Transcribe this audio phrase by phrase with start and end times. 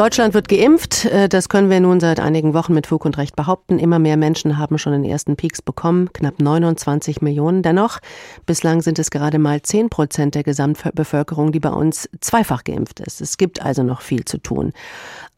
[0.00, 1.04] Deutschland wird geimpft.
[1.04, 3.78] Äh, das können wir nun seit einigen Wochen mit Fug und Recht behaupten.
[3.78, 7.62] Immer mehr Menschen haben schon den ersten Peaks bekommen, knapp 29 Millionen.
[7.62, 7.98] Dennoch,
[8.46, 13.20] bislang sind es gerade mal 10 Prozent der Gesamtbevölkerung, die bei uns zweifach geimpft ist.
[13.20, 14.72] Es gibt also noch viel zu tun.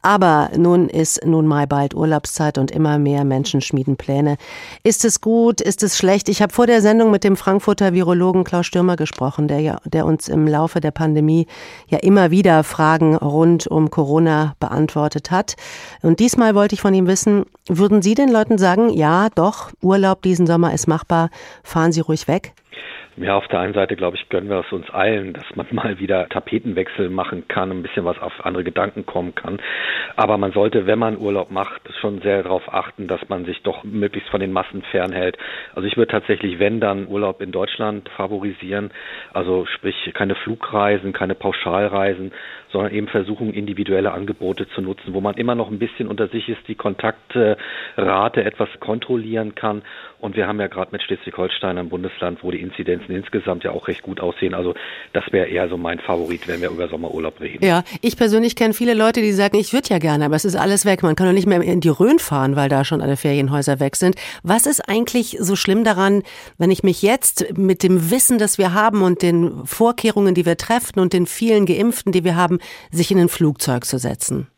[0.05, 4.37] Aber nun ist nun mal bald Urlaubszeit und immer mehr Menschen schmieden Pläne.
[4.83, 5.61] Ist es gut?
[5.61, 6.29] Ist es schlecht?
[6.29, 10.05] Ich habe vor der Sendung mit dem Frankfurter Virologen Klaus Stürmer gesprochen, der ja, der
[10.05, 11.47] uns im Laufe der Pandemie
[11.87, 15.57] ja immer wieder Fragen rund um Corona beantwortet hat.
[16.03, 20.23] Und diesmal wollte ich von ihm wissen, würden Sie den Leuten sagen, ja, doch, Urlaub
[20.23, 21.31] diesen Sommer ist machbar,
[21.63, 22.55] fahren Sie ruhig weg?
[23.17, 25.99] Ja, auf der einen Seite, glaube ich, gönnen wir es uns allen, dass man mal
[25.99, 29.61] wieder Tapetenwechsel machen kann, ein bisschen was auf andere Gedanken kommen kann.
[30.17, 33.85] Aber man sollte, wenn man Urlaub macht, schon sehr darauf achten, dass man sich doch
[33.85, 35.37] möglichst von den Massen fernhält.
[35.75, 38.93] Also ich würde tatsächlich, wenn dann Urlaub in Deutschland favorisieren,
[39.35, 42.33] also sprich keine Flugreisen, keine Pauschalreisen,
[42.71, 46.49] sondern eben versuchen, individuelle Angebote zu nutzen, wo man immer noch ein bisschen unter sich
[46.49, 47.59] ist, die Kontaktrate
[48.45, 49.83] etwas kontrollieren kann.
[50.19, 52.61] Und wir haben ja gerade mit Schleswig-Holstein ein Bundesland, wo die
[53.03, 54.55] Inzidenzen insgesamt ja auch recht gut aussehen.
[54.55, 54.75] Also
[55.13, 57.65] das wäre eher so mein Favorit, wenn wir über Sommerurlaub reden.
[57.65, 60.57] Ja, ich persönlich kenne viele Leute, die sagen, ich würde ja gerne, aber es ist
[60.57, 61.03] alles weg.
[61.03, 63.97] Man kann doch nicht mehr in die Rhön fahren, weil da schon alle Ferienhäuser weg
[63.97, 64.17] sind.
[64.43, 66.23] Was ist eigentlich so schlimm daran,
[66.59, 70.57] wenn ich mich jetzt mit dem Wissen, das wir haben und den Vorkehrungen, die wir
[70.57, 72.59] treffen und den vielen Geimpften, die wir haben,
[72.91, 74.49] sich in ein Flugzeug zu setzen?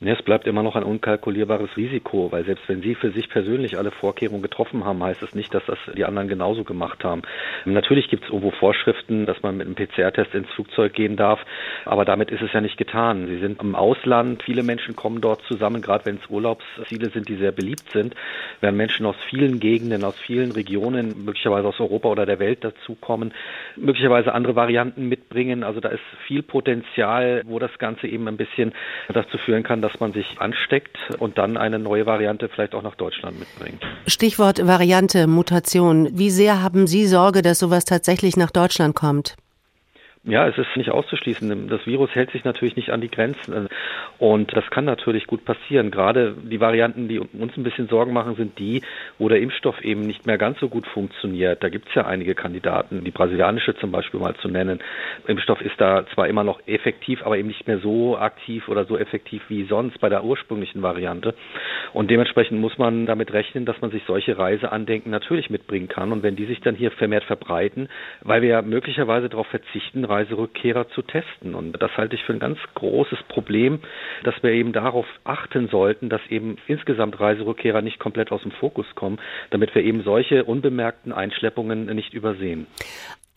[0.00, 3.78] Ja, es bleibt immer noch ein unkalkulierbares Risiko, weil selbst wenn Sie für sich persönlich
[3.78, 7.22] alle Vorkehrungen getroffen haben, heißt es nicht, dass das die anderen genauso gemacht haben.
[7.64, 11.40] Natürlich gibt es irgendwo Vorschriften, dass man mit einem PCR-Test ins Flugzeug gehen darf,
[11.84, 13.26] aber damit ist es ja nicht getan.
[13.26, 17.34] Sie sind im Ausland, viele Menschen kommen dort zusammen, gerade wenn es Urlaubsziele sind, die
[17.34, 18.14] sehr beliebt sind,
[18.60, 23.34] werden Menschen aus vielen Gegenden, aus vielen Regionen, möglicherweise aus Europa oder der Welt dazukommen,
[23.74, 25.64] möglicherweise andere Varianten mitbringen.
[25.64, 28.72] Also da ist viel Potenzial, wo das Ganze eben ein bisschen
[29.12, 32.94] dazu führen kann, dass man sich ansteckt und dann eine neue Variante vielleicht auch nach
[32.94, 33.82] Deutschland mitbringt.
[34.06, 36.08] Stichwort Variante, Mutation.
[36.12, 39.36] Wie sehr haben Sie Sorge, dass sowas tatsächlich nach Deutschland kommt?
[40.24, 41.68] Ja, es ist nicht auszuschließen.
[41.68, 43.68] Das Virus hält sich natürlich nicht an die Grenzen.
[44.18, 45.90] Und das kann natürlich gut passieren.
[45.90, 48.82] Gerade die Varianten, die uns ein bisschen Sorgen machen, sind die,
[49.18, 51.62] wo der Impfstoff eben nicht mehr ganz so gut funktioniert.
[51.62, 54.80] Da gibt es ja einige Kandidaten, die brasilianische zum Beispiel mal zu nennen.
[55.26, 58.98] Impfstoff ist da zwar immer noch effektiv, aber eben nicht mehr so aktiv oder so
[58.98, 61.34] effektiv wie sonst bei der ursprünglichen Variante.
[61.92, 66.12] Und dementsprechend muss man damit rechnen, dass man sich solche Reiseandenken natürlich mitbringen kann.
[66.12, 67.88] Und wenn die sich dann hier vermehrt verbreiten,
[68.22, 71.54] weil wir ja möglicherweise darauf verzichten, Reiserückkehrer zu testen.
[71.54, 73.80] Und das halte ich für ein ganz großes Problem,
[74.24, 78.86] dass wir eben darauf achten sollten, dass eben insgesamt Reiserückkehrer nicht komplett aus dem Fokus
[78.94, 79.18] kommen,
[79.50, 82.66] damit wir eben solche unbemerkten Einschleppungen nicht übersehen.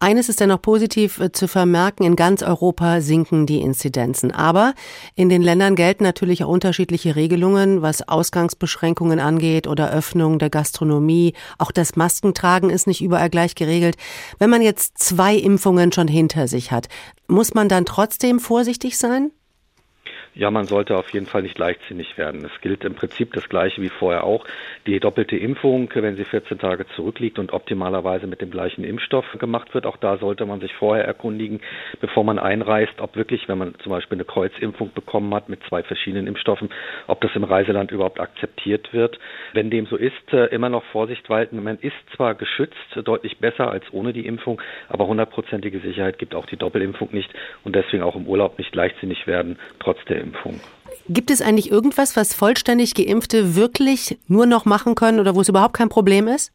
[0.03, 4.31] Eines ist dennoch positiv äh, zu vermerken, in ganz Europa sinken die Inzidenzen.
[4.31, 4.73] Aber
[5.13, 11.35] in den Ländern gelten natürlich auch unterschiedliche Regelungen, was Ausgangsbeschränkungen angeht oder Öffnung der Gastronomie.
[11.59, 13.95] Auch das Maskentragen ist nicht überall gleich geregelt.
[14.39, 16.87] Wenn man jetzt zwei Impfungen schon hinter sich hat,
[17.27, 19.29] muss man dann trotzdem vorsichtig sein?
[20.33, 22.45] Ja, man sollte auf jeden Fall nicht leichtsinnig werden.
[22.45, 24.45] Es gilt im Prinzip das Gleiche wie vorher auch.
[24.87, 29.73] Die doppelte Impfung, wenn sie 14 Tage zurückliegt und optimalerweise mit dem gleichen Impfstoff gemacht
[29.73, 31.59] wird, auch da sollte man sich vorher erkundigen,
[31.99, 35.83] bevor man einreist, ob wirklich, wenn man zum Beispiel eine Kreuzimpfung bekommen hat mit zwei
[35.83, 36.69] verschiedenen Impfstoffen,
[37.07, 39.19] ob das im Reiseland überhaupt akzeptiert wird.
[39.51, 41.61] Wenn dem so ist, äh, immer noch Vorsicht walten.
[41.61, 46.45] Man ist zwar geschützt, deutlich besser als ohne die Impfung, aber hundertprozentige Sicherheit gibt auch
[46.45, 47.33] die Doppelimpfung nicht
[47.65, 50.59] und deswegen auch im Urlaub nicht leichtsinnig werden, trotz der Impfung.
[51.09, 55.49] Gibt es eigentlich irgendwas, was vollständig Geimpfte wirklich nur noch machen können oder wo es
[55.49, 56.53] überhaupt kein Problem ist?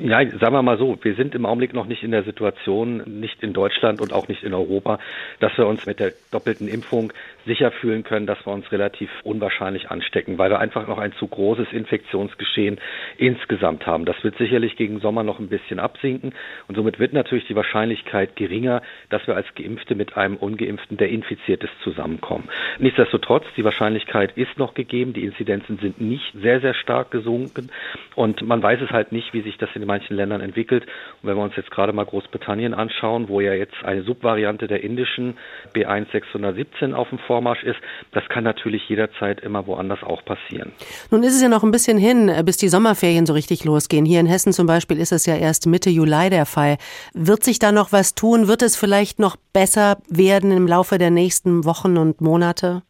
[0.00, 3.40] Ja, sagen wir mal so, wir sind im Augenblick noch nicht in der Situation, nicht
[3.42, 4.98] in Deutschland und auch nicht in Europa,
[5.38, 7.12] dass wir uns mit der doppelten Impfung
[7.46, 11.26] sicher fühlen können, dass wir uns relativ unwahrscheinlich anstecken, weil wir einfach noch ein zu
[11.26, 12.78] großes Infektionsgeschehen
[13.18, 14.04] insgesamt haben.
[14.04, 16.34] Das wird sicherlich gegen Sommer noch ein bisschen absinken
[16.68, 21.08] und somit wird natürlich die Wahrscheinlichkeit geringer, dass wir als Geimpfte mit einem Ungeimpften, der
[21.08, 22.48] infiziert ist, zusammenkommen.
[22.78, 27.70] Nichtsdestotrotz, die Wahrscheinlichkeit ist noch gegeben, die Inzidenzen sind nicht sehr, sehr stark gesunken
[28.14, 30.84] und man weiß es halt nicht, wie sich das in manchen Ländern entwickelt.
[31.22, 34.82] Und wenn wir uns jetzt gerade mal Großbritannien anschauen, wo ja jetzt eine Subvariante der
[34.82, 35.36] indischen
[35.74, 37.78] B1 617 auf dem Vormarsch ist,
[38.12, 40.72] das kann natürlich jederzeit immer woanders auch passieren.
[41.10, 44.04] Nun ist es ja noch ein bisschen hin, bis die Sommerferien so richtig losgehen.
[44.04, 46.76] Hier in Hessen zum Beispiel ist es ja erst Mitte Juli der Fall.
[47.14, 48.48] Wird sich da noch was tun?
[48.48, 52.82] Wird es vielleicht noch besser werden im Laufe der nächsten Wochen und Monate?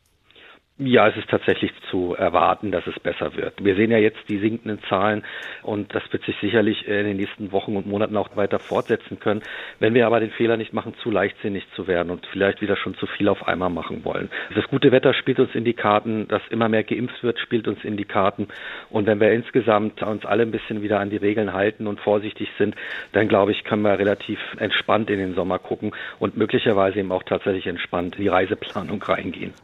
[0.84, 3.64] Ja, es ist tatsächlich zu erwarten, dass es besser wird.
[3.64, 5.23] Wir sehen ja jetzt die sinkenden Zahlen
[5.62, 9.43] und das wird sich sicherlich in den nächsten Wochen und Monaten auch weiter fortsetzen können.
[9.79, 12.96] Wenn wir aber den Fehler nicht machen, zu leichtsinnig zu werden und vielleicht wieder schon
[12.96, 14.29] zu viel auf einmal machen wollen.
[14.56, 17.85] Das gute Wetter spielt uns in die Karten, dass immer mehr geimpft wird, spielt uns
[17.85, 18.49] in die Karten.
[18.90, 22.49] Und wenn wir insgesamt uns alle ein bisschen wieder an die Regeln halten und vorsichtig
[22.58, 22.75] sind,
[23.12, 27.23] dann glaube ich, können wir relativ entspannt in den Sommer gucken und möglicherweise eben auch
[27.23, 29.55] tatsächlich entspannt in die Reiseplanung reingehen.